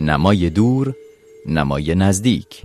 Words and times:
نمای 0.00 0.50
دور 0.50 0.94
نمای 1.46 1.94
نزدیک. 1.94 2.62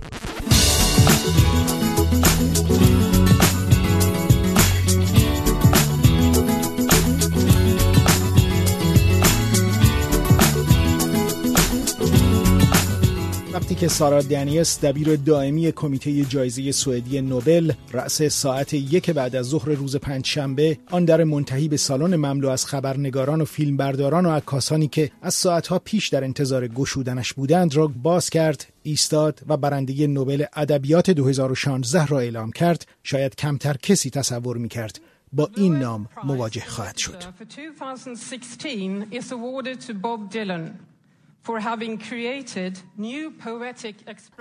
وقتی 13.56 13.74
که 13.74 13.88
سارا 13.88 14.22
دنیس 14.22 14.84
دبیر 14.84 15.16
دائمی 15.16 15.72
کمیته 15.72 16.24
جایزه 16.24 16.72
سوئدی 16.72 17.20
نوبل 17.20 17.72
رأس 17.92 18.22
ساعت 18.22 18.74
یک 18.74 19.10
بعد 19.10 19.36
از 19.36 19.46
ظهر 19.46 19.68
روز 19.68 19.96
پنجشنبه 19.96 20.78
آن 20.90 21.04
در 21.04 21.24
منتهی 21.24 21.68
به 21.68 21.76
سالن 21.76 22.16
مملو 22.16 22.48
از 22.48 22.66
خبرنگاران 22.66 23.40
و 23.40 23.44
فیلمبرداران 23.44 24.26
و 24.26 24.30
عکاسانی 24.30 24.88
که 24.88 25.10
از 25.22 25.34
ساعتها 25.34 25.78
پیش 25.78 26.08
در 26.08 26.24
انتظار 26.24 26.68
گشودنش 26.68 27.32
بودند 27.32 27.74
را 27.74 27.86
باز 27.86 28.30
کرد 28.30 28.66
ایستاد 28.82 29.40
و 29.48 29.56
برنده 29.56 30.06
نوبل 30.06 30.44
ادبیات 30.56 31.10
2016 31.10 32.06
را 32.06 32.20
اعلام 32.20 32.52
کرد. 32.52 32.86
شاید 33.02 33.34
کمتر 33.34 33.76
کسی 33.82 34.10
تصور 34.10 34.56
می 34.56 34.68
کرد 34.68 35.00
با 35.32 35.50
این 35.56 35.78
نام 35.78 36.08
مواجه 36.24 36.64
خواهد 36.66 36.96
شد. 36.96 37.22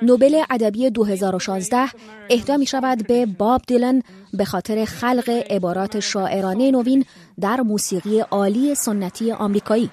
نوبل 0.01 0.41
ادبی 0.49 0.89
2016 0.89 1.89
اهدا 2.29 2.57
می 2.57 2.65
شود 2.65 3.07
به 3.07 3.25
باب 3.25 3.61
دیلن 3.67 4.01
به 4.33 4.45
خاطر 4.45 4.85
خلق 4.85 5.43
عبارات 5.49 5.99
شاعرانه 5.99 6.71
نوین 6.71 7.05
در 7.39 7.61
موسیقی 7.61 8.19
عالی 8.19 8.75
سنتی 8.75 9.31
آمریکایی. 9.31 9.89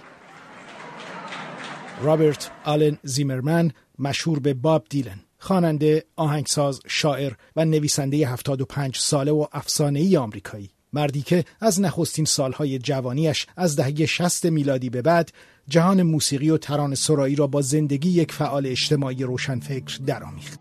رابرت 2.02 2.50
آلن 2.64 2.98
زیمرمن 3.02 3.70
مشهور 3.98 4.38
به 4.38 4.54
باب 4.54 4.84
دیلن 4.90 5.20
خواننده، 5.38 6.04
آهنگساز، 6.16 6.80
شاعر 6.86 7.32
و 7.56 7.64
نویسنده 7.64 8.16
75 8.16 8.96
ساله 8.96 9.32
و 9.32 9.46
افسانه‌ای 9.52 10.16
آمریکایی 10.16 10.70
مردی 10.92 11.22
که 11.22 11.44
از 11.60 11.80
نخستین 11.80 12.24
سالهای 12.24 12.78
جوانیش 12.78 13.46
از 13.56 13.76
دهه 13.76 14.06
60 14.06 14.46
میلادی 14.46 14.90
به 14.90 15.02
بعد 15.02 15.32
جهان 15.68 16.02
موسیقی 16.02 16.50
و 16.50 16.58
تران 16.58 16.94
سرایی 16.94 17.34
را 17.34 17.46
با 17.46 17.62
زندگی 17.62 18.10
یک 18.10 18.32
فعال 18.32 18.66
اجتماعی 18.66 19.22
روشنفکر 19.22 19.98
درآمیخت. 20.06 20.60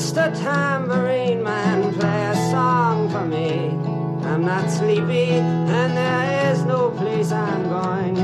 Mr. 0.00 0.32
Tambourine 0.42 1.42
Man, 1.42 1.78
play 1.98 2.22
a 2.34 2.36
song 2.50 3.08
for 3.10 3.24
me. 3.34 3.50
I'm 4.30 4.44
not 4.44 4.70
sleepy 4.70 5.30
and 5.78 5.90
there 6.00 6.52
is 6.52 6.64
no 6.64 6.90
place 6.90 7.30
I'm 7.32 7.68
going 7.68 8.19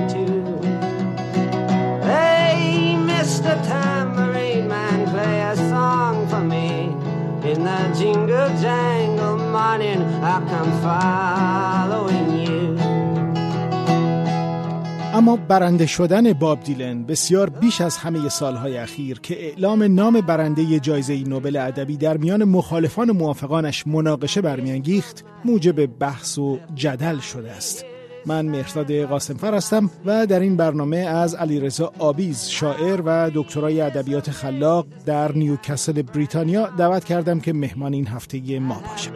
اما 15.16 15.36
برنده 15.36 15.86
شدن 15.86 16.32
باب 16.32 16.60
دیلن 16.60 17.02
بسیار 17.02 17.50
بیش 17.50 17.80
از 17.80 17.96
همه 17.96 18.28
سالهای 18.28 18.78
اخیر 18.78 19.20
که 19.20 19.46
اعلام 19.46 19.82
نام 19.82 20.20
برنده 20.20 20.80
جایزه 20.80 21.24
نوبل 21.24 21.56
ادبی 21.56 21.96
در 21.96 22.16
میان 22.16 22.44
مخالفان 22.44 23.10
و 23.10 23.12
موافقانش 23.12 23.86
مناقشه 23.86 24.40
برمیانگیخت 24.40 25.24
موجب 25.44 25.86
بحث 25.86 26.38
و 26.38 26.58
جدل 26.74 27.18
شده 27.18 27.52
است. 27.52 27.84
من 28.26 28.46
مهرداد 28.46 28.92
قاسمفر 28.92 29.54
هستم 29.54 29.90
و 30.04 30.26
در 30.26 30.40
این 30.40 30.56
برنامه 30.56 30.96
از 30.96 31.34
علیرضا 31.34 31.92
آبیز 31.98 32.48
شاعر 32.48 33.02
و 33.04 33.30
دکترای 33.34 33.80
ادبیات 33.80 34.30
خلاق 34.30 34.86
در 35.06 35.32
نیوکاسل 35.32 36.02
بریتانیا 36.02 36.66
دعوت 36.66 37.04
کردم 37.04 37.40
که 37.40 37.52
مهمان 37.52 37.92
این 37.92 38.06
هفته 38.06 38.58
ما 38.58 38.82
باشه 38.90 39.10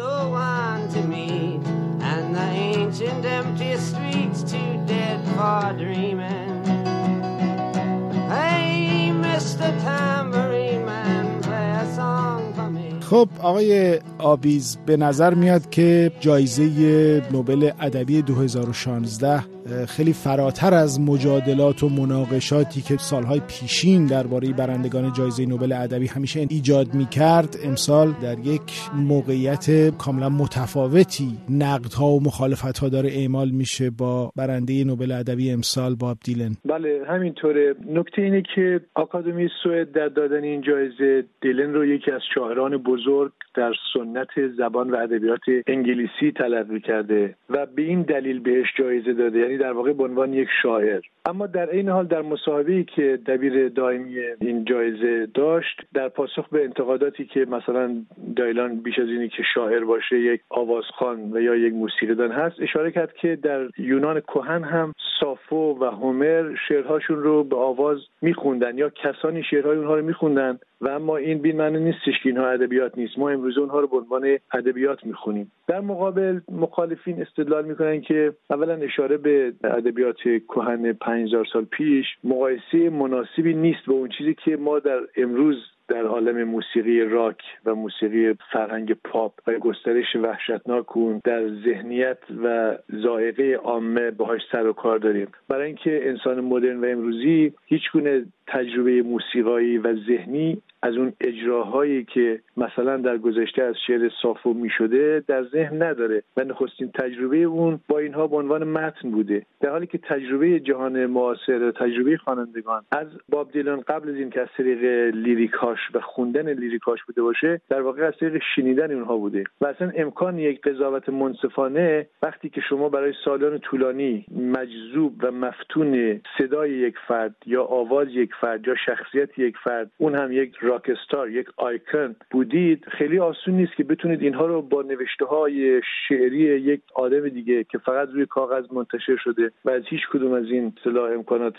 خب 13.11 13.29
آقای 13.41 14.01
آبیز 14.21 14.79
به 14.87 14.97
نظر 14.97 15.35
میاد 15.35 15.71
که 15.71 16.13
جایزه 16.21 17.23
نوبل 17.33 17.71
ادبی 17.81 18.23
2016 18.23 19.41
خیلی 19.89 20.13
فراتر 20.13 20.75
از 20.75 21.01
مجادلات 21.01 21.83
و 21.83 21.89
مناقشاتی 21.89 22.81
که 22.81 22.97
سالهای 22.97 23.41
پیشین 23.49 24.07
درباره 24.07 24.53
برندگان 24.53 25.13
جایزه 25.13 25.47
نوبل 25.47 25.73
ادبی 25.73 26.07
همیشه 26.07 26.47
ایجاد 26.51 26.95
می‌کرد 26.95 27.57
امسال 27.65 28.15
در 28.23 28.39
یک 28.39 28.91
موقعیت 28.95 29.97
کاملا 29.99 30.29
متفاوتی 30.29 31.39
نقدها 31.51 32.07
و 32.07 32.23
مخالفتها 32.23 32.89
داره 32.89 33.11
اعمال 33.13 33.51
میشه 33.51 33.91
با 33.91 34.33
برنده 34.37 34.85
نوبل 34.85 35.13
ادبی 35.13 35.51
امسال 35.51 35.95
باب 35.95 36.19
دیلن. 36.25 36.57
بله 36.65 37.01
همینطوره. 37.09 37.75
نکته 37.89 38.23
اینه 38.23 38.43
که 38.55 38.81
آکادمی 38.95 39.49
سوئد 39.63 39.93
در 39.93 40.09
دادن 40.09 40.45
این 40.45 40.61
جایزه 40.61 41.25
دیلن 41.43 41.75
رو 41.75 41.87
یکی 41.87 42.11
از 42.11 42.21
شاعران 42.35 42.77
بزرگ 42.77 43.33
در 43.55 43.73
سنت 43.93 44.47
زبان 44.57 44.91
و 44.91 44.97
ادبیات 44.97 45.41
انگلیسی 45.67 46.33
تلقی 46.37 46.81
کرده 46.81 47.35
و 47.51 47.67
به 47.67 47.83
این 47.83 48.03
دلیل 48.03 48.41
بهش 48.41 48.67
جایزه 48.79 49.13
داده 49.13 49.39
یعنی 49.39 49.57
در 49.57 49.73
واقع 49.73 49.93
به 49.93 50.05
عنوان 50.05 50.35
یک 50.35 50.49
شاعر. 50.63 51.01
اما 51.25 51.47
در 51.47 51.71
این 51.71 51.89
حال 51.89 52.07
در 52.07 52.23
مصاحبه‌ای 52.23 52.85
که 52.85 53.19
دبیر 53.27 53.69
دائمی 53.69 54.21
این 54.41 54.65
جایزه 54.65 55.29
داشت 55.35 55.81
در 55.95 56.09
پاسخ 56.09 56.49
به 56.49 56.65
انتقاداتی 56.65 57.25
که 57.25 57.45
مثلا 57.45 57.97
دایلان 58.37 58.77
بیش 58.77 58.99
از 58.99 59.09
اینی 59.09 59.29
که 59.29 59.43
شاعر 59.55 59.85
باشه 59.85 60.19
یک 60.19 60.41
آوازخوان 60.49 61.33
و 61.33 61.41
یا 61.41 61.57
یک 61.57 61.75
موسیقیدان 61.75 62.33
هست 62.33 62.61
اشاره 62.61 62.91
کرد 62.91 63.13
که 63.15 63.37
در 63.37 63.69
یونان 63.79 64.21
کهن 64.21 64.65
هم 64.65 64.93
سافو 65.21 65.79
و 65.81 65.85
هومر 65.85 66.55
شعرهاشون 66.69 67.23
رو 67.23 67.45
به 67.45 67.57
آواز 67.57 67.99
میخوندن 68.23 68.79
یا 68.79 68.91
کسانی 68.91 69.43
شعرهای 69.43 69.77
اونها 69.77 69.95
رو 69.95 70.05
میخوندن 70.05 70.59
و 70.81 70.89
اما 70.89 71.17
این 71.17 71.39
بین 71.39 71.57
معنی 71.57 71.79
نیستش 71.79 72.23
که 72.23 72.29
اینها 72.29 72.49
ادبیات 72.49 72.99
نیست. 72.99 73.19
ما 73.19 73.31
امروز 73.31 73.59
اونها 73.59 73.81
رو 73.81 73.87
به 73.87 73.97
عنوان 73.97 74.39
ادبیات 74.55 75.07
می‌خونیم. 75.07 75.53
در 75.69 75.81
مقابل 75.81 76.41
مخالفین 76.53 77.23
استدلال 77.23 77.65
می‌کنن 77.65 78.01
که 78.01 78.33
اولا 78.51 78.75
اشاره 78.75 79.17
به 79.17 79.53
ادبیات 79.65 80.17
کهن 80.49 80.93
5000 80.93 81.47
سال 81.53 81.65
پیش 81.65 82.07
مقایسه 82.25 82.91
مناسبی 82.91 83.55
نیست 83.55 83.87
با 83.87 83.95
اون 83.95 84.09
چیزی 84.09 84.35
که 84.45 84.57
ما 84.57 84.79
در 84.79 85.01
امروز 85.17 85.57
در 85.89 86.05
عالم 86.05 86.45
موسیقی 86.45 87.01
راک 87.01 87.43
و 87.65 87.75
موسیقی 87.75 88.35
فرهنگ 88.53 88.97
پاپ 89.05 89.33
و 89.47 89.53
گسترش 89.53 90.17
وحشتناک 90.17 90.97
اون 90.97 91.21
در 91.25 91.49
ذهنیت 91.49 92.19
و 92.45 92.77
ذائقه 93.03 93.55
عامه 93.55 94.11
باهاش 94.11 94.41
سر 94.53 94.67
و 94.67 94.73
کار 94.73 94.99
داریم. 94.99 95.29
برای 95.49 95.67
اینکه 95.67 96.09
انسان 96.09 96.41
مدرن 96.41 96.85
و 96.85 96.87
امروزی 96.87 97.53
هیچ 97.67 97.83
گونه 97.93 98.25
تجربه 98.47 99.03
موسیقایی 99.03 99.79
و 99.79 99.95
ذهنی 99.95 100.63
از 100.83 100.97
اون 100.97 101.13
اجراهایی 101.21 102.05
که 102.05 102.41
مثلا 102.57 102.97
در 102.97 103.19
گذشته 103.19 103.63
از 103.63 103.75
شعر 103.87 104.11
صافو 104.23 104.55
می 104.55 104.71
شده 104.71 105.25
در 105.27 105.45
ذهن 105.45 105.83
نداره 105.83 106.23
و 106.37 106.45
نخستین 106.45 106.91
تجربه 106.95 107.37
اون 107.37 107.81
با 107.89 107.99
اینها 107.99 108.27
به 108.27 108.37
عنوان 108.37 108.65
متن 108.65 109.11
بوده. 109.11 109.47
در 109.61 109.71
حالی 109.71 109.87
که 109.87 109.99
تجربه 109.99 110.61
جهان 110.61 111.07
معاصر 111.07 111.71
تجربه 111.71 112.17
خوانندگان 112.17 112.83
از 112.93 113.07
باب 113.29 113.53
دیلان 113.53 113.81
قبل 113.81 114.11
از 114.11 114.17
این 114.17 114.31
که 114.31 114.41
از 114.41 114.49
طریق 114.57 115.15
لیریکاش 115.15 115.79
و 115.95 116.01
خوندن 116.01 116.53
لیریکاش 116.53 117.05
بوده 117.05 117.23
باشه 117.23 117.61
در 117.69 117.83
واقع 117.83 118.07
از 118.07 118.15
طریق 118.21 118.43
شنیدن 118.57 118.93
اونها 118.93 119.17
بوده. 119.17 119.45
و 119.61 119.67
اصلا 119.67 119.93
امکان 119.97 120.39
یک 120.39 120.61
قضاوت 120.61 121.09
منصفانه 121.09 122.07
وقتی 122.23 122.49
که 122.49 122.61
شما 122.61 122.89
برای 122.89 123.13
سالان 123.25 123.59
طولانی 123.59 124.27
مجذوب 124.37 125.25
و 125.25 125.31
مفتون 125.31 126.21
صدای 126.39 126.71
یک 126.71 126.95
فرد 127.09 127.35
یا 127.47 127.65
آواز 127.65 128.09
یک 128.11 128.31
فرد 128.41 128.69
یا 128.69 128.75
شخصیت 128.87 129.39
یک 129.39 129.57
فرد 129.65 129.91
اون 129.99 130.15
هم 130.15 130.33
یک 130.33 130.53
راکستار 130.71 131.31
یک 131.31 131.47
آیکن 131.57 132.17
بودید. 132.31 132.85
خیلی 132.99 133.19
آسون 133.19 133.55
نیست 133.55 133.77
که 133.77 133.85
بتونید 133.85 134.23
اینها 134.23 134.47
رو 134.47 134.63
با 134.63 134.83
نوشته 134.83 135.25
های 135.25 135.81
شعری 136.09 136.39
یک 136.39 136.81
آدم 136.95 137.29
دیگه 137.29 137.65
که 137.65 137.79
فقط 137.79 138.09
روی 138.09 138.27
کاغذ 138.27 138.65
منتشر 138.73 139.17
شده 139.17 139.51
و 139.65 139.71
از 139.71 139.83
هیچ 139.87 140.01
کدوم 140.13 140.33
از 140.33 140.45
این 140.45 140.73
اصطلاح 140.77 141.13
امکانات 141.13 141.57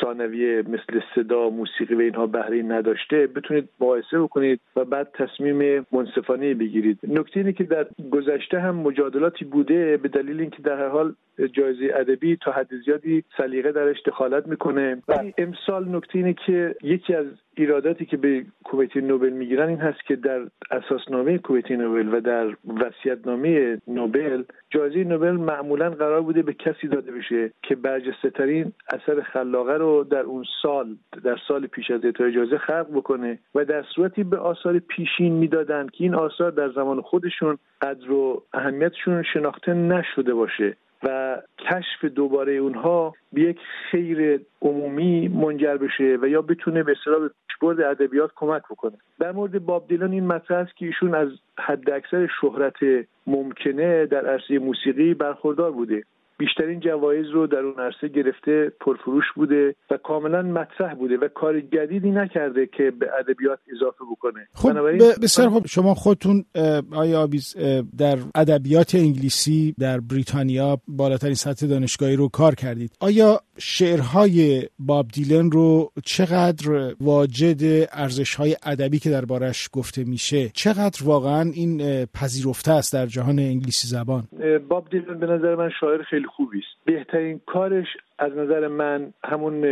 ثانویه 0.00 0.62
مثل 0.62 1.00
صدا 1.14 1.50
موسیقی 1.50 1.94
و 1.94 2.00
اینها 2.00 2.26
بهره 2.26 2.62
نداشته 2.62 3.26
بتونید 3.26 3.68
مقایسه 3.80 4.18
بکنید 4.20 4.60
و 4.76 4.84
بعد 4.84 5.08
تصمیم 5.14 5.86
منصفانه 5.92 6.54
بگیرید. 6.54 6.98
نکته 7.08 7.40
اینه 7.40 7.52
که 7.52 7.64
در 7.64 7.86
گذشته 8.10 8.60
هم 8.60 8.76
مجادلاتی 8.76 9.44
بوده 9.44 9.96
به 9.96 10.08
دلیل 10.08 10.40
اینکه 10.40 10.62
در 10.62 10.78
هر 10.78 10.88
حال 10.88 11.14
جایزه 11.52 11.92
ادبی 11.94 12.36
تا 12.36 12.52
حد 12.52 12.68
زیادی 12.84 13.24
سلیقه 13.36 13.72
درش 13.72 14.02
دخالت 14.06 14.46
می‌کنه. 14.46 15.02
ولی 15.08 15.34
امسال 15.38 15.88
نکته 15.88 16.18
اینه 16.18 16.34
که 16.46 16.74
یکی 16.82 17.14
از 17.14 17.26
ایراداتی 17.56 18.06
که 18.06 18.16
به 18.16 18.44
کمیته 18.64 19.00
نوبل 19.00 19.30
می‌گیرن 19.30 19.68
این 19.68 19.78
هست 19.78 20.04
که 20.06 20.16
در 20.16 20.40
اساسنامه 20.70 21.38
کمیته 21.38 21.76
نوبل 21.76 22.14
و 22.14 22.20
در 22.20 22.56
وصیت‌نامه 22.66 23.78
نوبل 23.88 24.42
جایزه 24.70 25.04
نوبل 25.04 25.30
معمولا 25.30 25.90
قرار 25.90 26.22
بوده 26.22 26.42
به 26.42 26.52
کسی 26.52 26.88
داده 26.88 27.12
بشه 27.12 27.50
که 27.62 27.74
برجسته 27.74 28.30
ترین 28.30 28.72
اثر 28.88 29.22
خلاقه 29.22 29.74
رو 29.74 30.04
در 30.04 30.20
اون 30.20 30.44
سال 30.62 30.96
در 31.24 31.38
سال 31.48 31.66
پیش 31.66 31.90
از 31.90 32.04
اعطای 32.04 32.32
جایزه 32.32 32.58
خلق 32.58 32.86
بکنه 32.94 33.38
و 33.54 33.64
در 33.64 33.82
صورتی 33.82 34.24
به 34.24 34.38
آثار 34.38 34.78
پیشین 34.78 35.32
می‌دادن 35.32 35.86
که 35.86 36.04
این 36.04 36.14
آثار 36.14 36.50
در 36.50 36.68
زمان 36.68 37.00
خودشون 37.00 37.58
قدر 37.82 38.12
و 38.12 38.42
اهمیتشون 38.52 39.22
شناخته 39.22 39.74
نشده 39.74 40.34
باشه. 40.34 40.76
و 41.02 41.36
کشف 41.58 42.04
دوباره 42.04 42.52
اونها 42.52 43.14
به 43.32 43.40
یک 43.40 43.58
خیر 43.90 44.40
عمومی 44.62 45.28
منجر 45.28 45.76
بشه 45.76 46.18
و 46.22 46.28
یا 46.28 46.42
بتونه 46.42 46.82
به 46.82 46.92
اصطلاح 46.92 47.28
پیشبرد 47.48 47.80
ادبیات 47.80 48.30
کمک 48.36 48.62
بکنه. 48.70 48.98
در 49.20 49.32
مورد 49.32 49.64
باب 49.66 49.88
دیلان 49.88 50.12
این 50.12 50.26
مطرح 50.26 50.58
است 50.58 50.76
که 50.76 50.86
ایشون 50.86 51.14
از 51.14 51.28
حد 51.58 51.90
اکثر 51.90 52.28
شهرت 52.40 53.06
ممکنه 53.26 54.06
در 54.06 54.26
عرصه 54.26 54.58
موسیقی 54.58 55.14
برخوردار 55.14 55.70
بوده. 55.72 56.02
بیشترین 56.40 56.80
جوایز 56.80 57.26
رو 57.26 57.46
در 57.46 57.58
اون 57.58 57.80
عرصه 57.80 58.08
گرفته 58.08 58.72
پرفروش 58.80 59.24
بوده 59.36 59.74
و 59.90 59.96
کاملا 59.96 60.42
مطرح 60.42 60.94
بوده 60.94 61.16
و 61.16 61.28
کار 61.28 61.60
جدیدی 61.60 62.10
نکرده 62.10 62.66
که 62.66 62.90
به 62.90 63.06
ادبیات 63.18 63.58
اضافه 63.76 64.04
بکنه. 64.10 64.48
خب 64.54 65.22
بسیار 65.22 65.50
خب 65.50 65.66
شما 65.66 65.94
خودتون 65.94 66.44
آیا 66.92 67.20
آبیز 67.22 67.56
در 67.98 68.18
ادبیات 68.34 68.94
انگلیسی 68.94 69.74
در 69.78 70.00
بریتانیا 70.00 70.78
بالاترین 70.88 71.34
سطح 71.34 71.66
دانشگاهی 71.66 72.16
رو 72.16 72.28
کار 72.28 72.54
کردید؟ 72.54 72.90
آیا 73.00 73.40
شعرهای 73.58 74.62
باب 74.78 75.08
دیلن 75.08 75.50
رو 75.50 75.92
چقدر 76.04 76.94
واجد 77.00 77.88
ارزشهای 77.92 78.56
ادبی 78.66 78.98
که 78.98 79.10
دربارش 79.10 79.68
گفته 79.72 80.04
میشه 80.04 80.48
چقدر 80.48 81.04
واقعا 81.04 81.50
این 81.54 82.06
پذیرفته 82.06 82.72
است 82.72 82.92
در 82.92 83.06
جهان 83.06 83.38
انگلیسی 83.38 83.88
زبان؟ 83.88 84.28
باب 84.68 84.90
دیلن 84.90 85.18
به 85.18 85.26
نظر 85.26 85.54
من 85.54 85.70
شاعر 85.80 86.02
خیلی 86.02 86.26
خوبی 86.36 86.58
است 86.58 86.84
بهترین 86.84 87.40
کارش 87.46 87.86
از 88.18 88.32
نظر 88.36 88.68
من 88.68 89.12
همون 89.24 89.62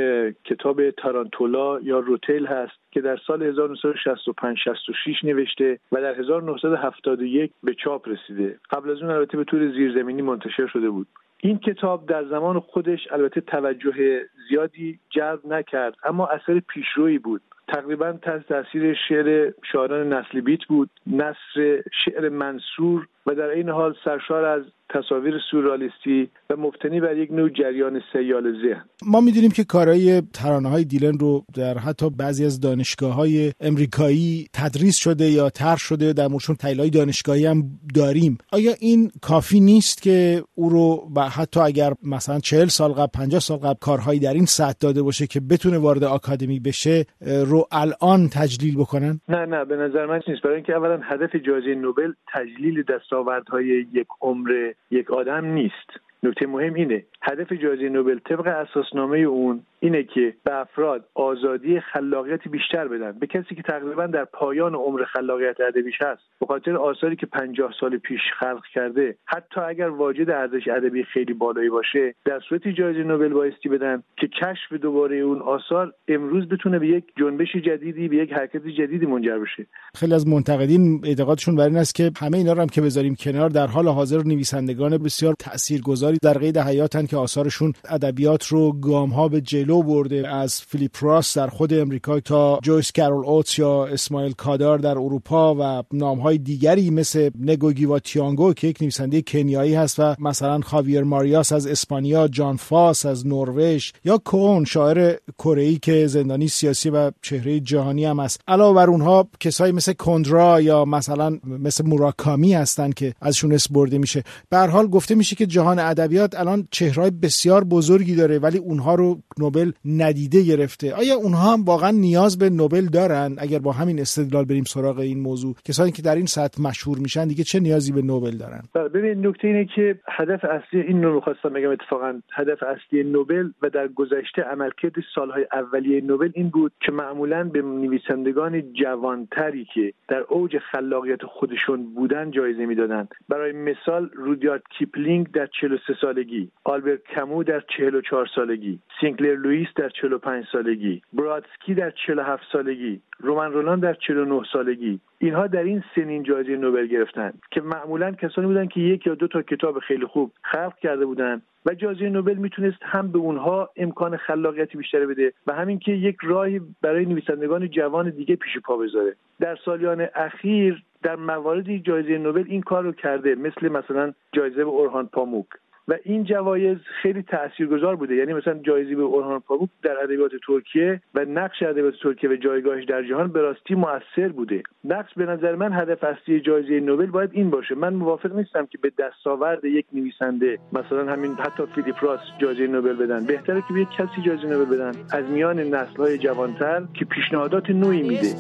کتاب 0.45 0.91
تارانتولا 0.91 1.81
یا 1.81 1.99
روتیل 1.99 2.47
هست 2.47 2.73
که 2.91 3.01
در 3.01 3.17
سال 3.27 3.43
1965 3.43 4.57
66 4.65 5.25
نوشته 5.25 5.79
و 5.93 6.01
در 6.01 6.15
1971 6.15 7.53
به 7.63 7.75
چاپ 7.75 8.09
رسیده. 8.09 8.59
قبل 8.71 8.91
از 8.91 9.03
اون 9.03 9.11
البته 9.11 9.37
به 9.37 9.45
طور 9.45 9.73
زیرزمینی 9.73 10.23
منتشر 10.23 10.67
شده 10.67 10.91
بود. 10.91 11.07
این 11.41 11.59
کتاب 11.59 12.07
در 12.07 12.25
زمان 12.25 12.61
خودش 12.61 13.01
البته 13.11 13.41
توجه 13.41 14.21
زیادی 14.49 14.99
جلب 15.11 15.47
نکرد. 15.47 15.95
اما 16.05 16.27
اثر 16.27 16.61
پیشرویی 16.61 17.19
بود. 17.19 17.43
تقریبا 17.69 18.13
تحت 18.13 18.49
تاثیر 18.49 18.97
شعر 19.09 19.53
شاعران 19.73 20.13
نسلی 20.13 20.41
بیت 20.41 20.65
بود. 20.69 20.91
نصر 21.07 21.83
شعر 22.05 22.29
منصور 22.29 23.09
و 23.27 23.35
در 23.35 23.49
این 23.49 23.69
حال 23.69 23.95
سرشار 24.05 24.45
از 24.45 24.63
تصاویر 24.91 25.35
سورالیستی 25.51 26.31
و 26.51 26.57
مبتنی 26.57 27.01
بر 27.01 27.17
یک 27.17 27.31
نوع 27.33 27.49
جریان 27.49 28.03
سیال 28.13 28.53
ذهن. 28.63 28.85
ما 29.07 29.21
می‌دونیم 29.21 29.51
که 29.51 29.65
کارهای 29.65 30.23
ترانه 30.33 30.69
های 30.69 30.85
دیلن 30.85 31.19
رو 31.19 31.45
در 31.55 31.79
حتی 31.79 32.11
بعضی 32.11 32.45
از 32.45 32.61
دانشگاه 32.61 33.15
های 33.15 33.53
امریکایی 33.61 34.47
تدریس 34.53 34.99
شده 34.99 35.25
یا 35.25 35.51
طرح 35.51 35.77
شده. 35.77 36.13
در 36.13 36.29
موردشون 36.29 36.57
تحلیل 36.57 36.91
دانشگاهی 36.91 37.47
هم 37.47 37.63
داریم. 37.95 38.39
آیا 38.53 38.73
این 38.81 39.11
کافی 39.23 39.61
نیست 39.61 40.03
که 40.03 40.43
او 40.55 40.69
رو 40.69 41.09
و 41.17 41.29
حتی 41.29 41.61
اگر 41.61 41.93
مثلا 42.03 42.39
چهل 42.39 42.67
سال 42.67 42.93
قبل 42.93 43.11
50 43.15 43.41
سال 43.41 43.59
قبل 43.59 43.79
کارهایی 43.81 44.21
در 44.21 44.35
این 44.39 44.47
سطح 44.47 44.79
داده 44.81 45.03
باشه 45.03 45.27
که 45.27 45.41
بتونه 45.41 45.79
وارد 45.79 46.05
آکادمی 46.05 46.61
بشه 46.61 47.05
رو 47.47 47.69
الان 47.73 48.29
تجلیل 48.33 48.77
بکنن؟ 48.77 49.21
نه 49.29 49.47
نه 49.47 49.65
به 49.65 49.77
نظر 49.77 50.07
من 50.07 50.21
نیست 50.29 50.43
برای 50.43 50.57
اینکه 50.57 50.73
اولا 50.77 51.01
هدف 51.03 51.37
جایزه 51.37 51.75
نوبل 51.75 52.13
تجلیل 52.35 52.83
دستاوردهای 52.83 53.87
یک 53.93 54.07
عمر 54.21 54.51
یک 54.91 55.11
آدم 55.11 55.45
نیست. 55.45 55.89
نکته 56.23 56.47
مهم 56.47 56.75
اینه 56.75 57.05
هدف 57.23 57.53
جایزه 57.53 57.89
نوبل 57.89 58.19
طبق 58.19 58.47
اساسنامه 58.47 59.19
اون 59.19 59.63
اینه 59.81 60.03
که 60.03 60.35
به 60.45 60.55
افراد 60.55 61.09
آزادی 61.15 61.81
خلاقیت 61.81 62.49
بیشتر 62.49 62.89
بدن. 62.89 63.19
به 63.19 63.27
کسی 63.27 63.55
که 63.55 63.63
تقریبا 63.63 64.07
در 64.07 64.25
پایان 64.25 64.75
عمر 64.75 65.05
خلاقیت 65.05 65.61
ادبیش 65.61 65.95
هست 66.03 66.23
به 66.41 66.47
خاطر 66.47 66.77
آثاری 66.77 67.17
که 67.17 67.27
پنجاه 67.27 67.73
سال 67.81 67.99
پیش 67.99 68.21
خلق 68.39 68.63
کرده 68.75 69.17
حتی 69.25 69.61
اگر 69.61 69.89
واجد 69.89 70.31
ارزش 70.31 70.69
ادبی 70.69 71.05
خیلی 71.05 71.33
بالایی 71.33 71.69
باشه 71.71 72.15
در 72.25 72.41
صورتی 72.49 72.73
جایزه 72.73 73.03
نوبل 73.03 73.29
بایستی 73.29 73.69
بدن 73.69 74.03
که 74.17 74.29
کشف 74.29 74.73
دوباره 74.83 75.17
اون 75.17 75.43
آثار 75.43 75.93
امروز 76.09 76.49
بتونه 76.49 76.79
به 76.79 76.89
یک 76.89 77.05
جنبش 77.19 77.57
جدیدی 77.57 78.09
به 78.09 78.17
یک 78.17 78.33
حرکت 78.33 78.67
جدیدی 78.67 79.07
منجر 79.07 79.39
بشه. 79.39 79.67
خیلی 79.95 80.15
از 80.15 80.29
منتقدین 80.29 81.01
اعتقادشون 81.05 81.57
بر 81.57 81.67
این 81.67 81.77
است 81.77 81.95
که 81.95 82.11
همه 82.21 82.39
اینا 82.39 82.53
رو 82.53 82.61
هم 82.61 82.69
که 82.69 82.81
بذاریم 82.81 83.15
کنار 83.15 83.49
در 83.49 83.67
حال 83.67 83.89
حاضر 83.89 84.23
نویسندگان 84.23 84.99
بسیار 84.99 85.35
تاثیرگذاری 85.39 86.19
در 86.23 86.39
قید 86.39 86.59
حیاتن 86.59 87.07
که 87.07 87.17
آثارشون 87.17 87.73
ادبیات 87.91 88.47
رو 88.47 88.73
گام 88.81 89.29
به 89.29 89.41
جلو 89.41 89.68
برده 89.73 90.29
از 90.29 90.61
فیلیپ 90.61 90.97
راس 91.01 91.39
در 91.39 91.47
خود 91.47 91.75
امریکا 91.75 92.21
تا 92.21 92.59
جویس 92.63 92.93
کارول 92.93 93.25
اوتس 93.27 93.59
یا 93.59 93.87
اسماعیل 93.87 94.33
کادار 94.33 94.79
در 94.79 94.91
اروپا 94.91 95.57
و 95.61 95.83
نام 95.93 96.19
های 96.19 96.39
دیگری 96.39 96.91
مثل 96.91 97.31
نگو 97.41 97.99
تیانگو 97.99 98.53
که 98.53 98.67
یک 98.67 98.83
نویسنده 98.83 99.23
کنیایی 99.23 99.75
هست 99.75 100.01
و 100.01 100.15
مثلا 100.19 100.61
خاویر 100.61 101.03
ماریاس 101.03 101.53
از 101.53 101.67
اسپانیا 101.67 102.29
جان 102.29 102.57
فاس 102.57 103.07
از 103.07 103.27
نروژ 103.27 103.91
یا 104.05 104.19
کون 104.19 104.65
شاعر 104.65 105.17
کره 105.39 105.77
که 105.77 106.07
زندانی 106.07 106.49
سیاسی 106.49 106.91
و 106.91 107.11
چهره 107.23 107.61
جهانی 107.61 108.05
هم 108.05 108.19
است. 108.19 108.41
علاوه 108.49 108.77
بر 108.77 108.91
اونها 108.91 109.29
کسایی 109.41 109.73
مثل 109.73 109.93
کندرا 109.93 110.61
یا 110.61 110.85
مثلا 110.85 111.39
مثل 111.45 111.87
موراکامی 111.87 112.55
هستند 112.55 112.95
که 112.95 113.15
ازشون 113.21 113.53
اسم 113.53 113.75
برده 113.75 113.99
میشه. 113.99 114.25
به 114.51 114.59
حال 114.59 114.87
گفته 114.87 115.15
میشه 115.15 115.37
که 115.37 115.47
جهان 115.47 115.79
ادبیات 115.79 116.41
الان 116.41 116.69
چهرهای 116.71 117.11
بسیار 117.11 117.65
بزرگی 117.65 118.15
داره 118.15 118.39
ولی 118.39 118.59
اونها 118.59 118.95
رو 118.95 119.19
نوبل 119.39 119.58
ندیده 119.85 120.43
گرفته. 120.43 120.95
آیا 120.95 121.15
اونها 121.15 121.53
هم 121.53 121.65
واقعا 121.65 121.91
نیاز 121.91 122.39
به 122.39 122.51
نوبل 122.51 122.87
دارن؟ 122.87 123.37
اگر 123.39 123.59
با 123.59 123.73
همین 123.73 124.01
استدلال 124.01 124.45
بریم 124.45 124.65
سراغ 124.65 124.99
این 124.99 125.21
موضوع. 125.21 125.55
کسانی 125.65 125.93
که 125.93 126.03
در 126.03 126.15
این 126.15 126.27
سطح 126.27 126.63
مشهور 126.63 126.99
میشن 126.99 127.29
دیگه 127.29 127.45
چه 127.45 127.61
نیازی 127.61 127.93
به 127.93 128.03
نوبل 128.03 128.37
دارن؟ 128.37 128.63
بله، 128.75 128.89
ببین 128.89 129.27
نکته 129.27 129.49
اینه 129.49 129.65
که 129.65 129.99
هدف 130.09 130.45
اصلی 130.45 130.81
این 130.81 131.03
رو 131.03 131.15
می‌خواستم 131.15 131.49
بگم 131.49 131.71
اتفاقا 131.71 132.21
هدف 132.33 132.63
اصلی 132.63 133.03
نوبل 133.03 133.51
و 133.63 133.71
در 133.71 133.89
گذشته 133.89 134.43
عملکرد 134.43 134.93
سالهای 135.15 135.47
اولیه 135.53 136.01
نوبل 136.01 136.31
این 136.35 136.49
بود 136.49 136.73
که 136.81 136.93
معمولا 136.93 137.45
به 137.45 137.63
نویسندگان 137.63 138.73
جوانتری 138.73 139.67
که 139.75 139.93
در 140.09 140.25
اوج 140.29 140.59
خلاقیت 140.59 141.23
خودشون 141.23 141.95
بودن 141.95 142.31
جایزه 142.31 142.67
می‌دادند 142.67 143.09
برای 143.29 143.53
مثال 143.53 144.11
رودیارد 144.15 144.63
کیپلینگ 144.79 145.33
در 145.33 145.49
43 145.61 145.95
سالگی 146.01 146.51
آلبر 146.65 147.01
کامو 147.15 147.45
در 147.45 147.63
44 147.77 148.27
سالگی 148.35 148.79
سینکلر 149.01 149.35
لوئیس 149.49 149.69
در 149.77 149.89
45 149.89 150.45
سالگی 150.53 151.03
برادسکی 151.13 151.75
در 151.75 151.91
47 151.91 152.43
سالگی 152.53 153.01
رومن 153.21 153.53
رولان 153.53 153.81
در 153.81 153.95
49 153.95 154.43
سالگی. 154.53 155.01
اینها 155.19 155.47
در 155.47 155.63
این 155.63 155.85
سنین 155.95 156.23
جایزه 156.23 156.57
نوبل 156.57 156.87
گرفتن 156.87 157.33
که 157.51 157.61
معمولا 157.61 158.13
کسانی 158.13 158.47
بودن 158.47 158.67
که 158.67 158.81
یک 158.81 159.07
یا 159.07 159.15
دو 159.15 159.29
تا 159.29 159.43
کتاب 159.43 159.79
خیلی 159.79 160.07
خوب 160.07 160.33
خلق 160.43 160.79
کرده 160.79 161.07
بودن 161.07 161.43
و 161.67 161.75
جایزه 161.75 162.09
نوبل 162.09 162.35
می‌تونست 162.35 162.79
هم 162.83 163.13
به 163.13 163.19
اونها 163.19 163.71
امکان 163.77 164.17
خلاقیتی 164.17 164.79
بیشتری 164.79 165.07
بده 165.07 165.33
و 165.47 165.53
همین 165.53 165.79
که 165.79 165.93
یک 165.93 166.17
راهی 166.23 166.61
برای 166.83 167.07
نویسندگان 167.07 167.69
جوان 167.69 168.11
دیگه 168.11 168.37
پیش 168.37 168.59
پا 168.59 168.77
بذاره. 168.77 169.17
در 169.41 169.57
سالیان 169.65 170.09
اخیر 170.15 170.83
در 171.03 171.17
مواردی 171.17 171.81
جایزه 171.81 172.19
نوبل 172.19 172.45
این 172.47 172.63
کار 172.63 172.83
رو 172.83 172.93
کرده 172.93 173.35
مثل 173.35 173.69
مثلا 173.69 174.13
جایزه 174.33 174.61
اورهان 174.61 175.07
پاموک. 175.07 175.47
و 175.89 175.95
این 176.05 176.25
جوایز 176.25 176.79
خیلی 177.03 177.23
تاثیرگذار 177.23 177.97
بوده. 177.97 178.15
یعنی 178.15 178.33
مثلا 178.33 178.55
جایزه 178.55 178.95
به 178.95 179.03
اورهان 179.03 179.41
پاموک 179.41 179.69
در 179.83 179.97
ادبیات 180.03 180.31
ترکیه 180.47 181.01
و 181.15 181.25
نقش 181.25 181.63
ادبیات 181.63 181.95
ترکیه 182.03 182.31
و 182.31 182.37
جایگاهش 182.37 182.85
در 182.85 183.03
جهان 183.03 183.33
به 183.33 183.41
راستی 183.41 183.75
موثر 183.75 184.29
بوده. 184.29 184.63
نقش 184.85 185.15
به 185.17 185.27
نظر 185.27 185.55
من 185.55 185.73
هدف 185.73 186.05
اصلی 186.05 186.41
جایزه 186.41 186.81
نوبل 186.81 187.07
باید 187.07 187.31
این 187.33 187.51
باشه. 187.51 187.75
من 187.75 187.95
موافق 187.95 188.37
نیستم 188.37 188.67
که 188.67 188.79
به 188.79 188.93
دستاورد 188.99 189.65
یک 189.65 189.87
نویسنده 189.93 190.59
مثلا 190.73 191.13
همین 191.13 191.35
حتی 191.35 191.63
فیلیپ 191.75 192.05
راس 192.05 192.21
جایزه 192.39 192.67
نوبل 192.67 192.97
بدن. 192.97 193.27
بهتره 193.27 193.61
که 193.69 193.75
به 193.75 193.81
یک 193.81 193.89
کسی 193.99 194.23
جایزه 194.27 194.47
نوبل 194.47 194.77
بدن. 194.77 194.93
از 195.13 195.25
میان 195.25 195.61
نسل‌های 195.61 196.19
جوانتر 196.19 196.83
که 196.95 197.05
پیشنهادات 197.05 197.71
نوعی 197.71 198.03
میده. 198.03 198.35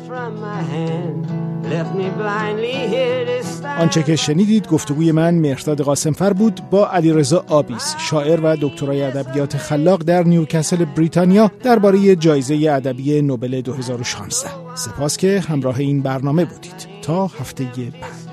آنچه 3.80 4.02
که 4.02 4.16
شنیدید 4.16 4.68
گفتگوی 4.68 5.12
من 5.12 5.34
مهرداد 5.34 5.80
قاسمفر 5.80 6.32
بود 6.32 6.60
با 6.70 6.88
علیرضا 6.88 7.37
آبیس 7.46 7.94
شاعر 7.98 8.40
و 8.40 8.56
دکترای 8.60 9.02
ادبیات 9.02 9.56
خلاق 9.56 10.02
در 10.02 10.22
نیوکاسل 10.22 10.84
بریتانیا 10.84 11.50
درباره 11.62 12.16
جایزه 12.16 12.70
ادبی 12.70 13.22
نوبل 13.22 13.60
2016 13.60 14.50
سپاس 14.74 15.16
که 15.16 15.40
همراه 15.40 15.78
این 15.78 16.02
برنامه 16.02 16.44
بودید. 16.44 16.88
تا 17.02 17.26
هفته 17.26 17.64
بعد. 17.64 18.28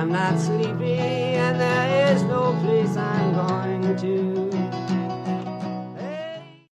I'm 0.00 0.12
not 0.12 0.38
sleeping. 0.38 0.77